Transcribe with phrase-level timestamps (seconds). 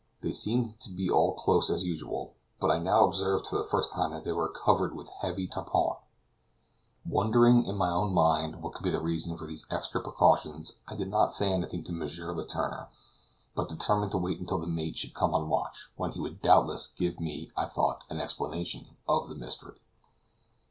[0.21, 3.91] They seemed to be all close as usual, but I now observed for the first
[3.93, 5.99] time that they were covered with heavy tarpauling.
[7.05, 10.95] Wondering in my own mind what could be the reason for these extra precautions I
[10.95, 11.99] did not say anything to M.
[11.99, 12.89] Letourneur,
[13.53, 16.87] but determined to wait until the mate should come on watch, when he would doubtless
[16.87, 19.77] give me, I thought, an explanation of the mystery.